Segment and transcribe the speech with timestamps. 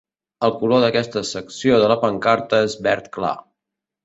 [0.45, 3.37] El color d'aquesta secció de la pancarta és verd clar.